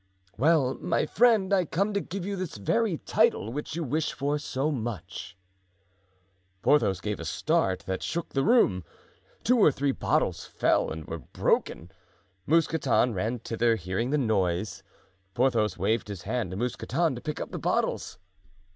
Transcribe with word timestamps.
"Well, 0.35 0.73
my 0.79 1.05
friend, 1.05 1.53
I 1.53 1.59
am 1.59 1.65
come 1.67 1.93
to 1.93 2.01
give 2.01 2.25
you 2.25 2.35
this 2.35 2.57
very 2.57 2.97
title 2.97 3.53
which 3.53 3.75
you 3.75 3.83
wish 3.83 4.13
for 4.13 4.39
so 4.39 4.71
much." 4.71 5.37
Porthos 6.63 7.01
gave 7.01 7.19
a 7.19 7.23
start 7.23 7.81
that 7.85 8.01
shook 8.01 8.29
the 8.29 8.43
room; 8.43 8.83
two 9.43 9.59
or 9.59 9.71
three 9.71 9.91
bottles 9.91 10.43
fell 10.43 10.89
and 10.89 11.05
were 11.05 11.19
broken. 11.19 11.91
Mousqueton 12.47 13.13
ran 13.13 13.37
thither, 13.37 13.75
hearing 13.75 14.09
the 14.09 14.17
noise. 14.17 14.81
Porthos 15.35 15.77
waved 15.77 16.07
his 16.07 16.23
hand 16.23 16.49
to 16.49 16.57
Mousqueton 16.57 17.13
to 17.13 17.21
pick 17.21 17.39
up 17.39 17.51
the 17.51 17.59
bottles. 17.59 18.17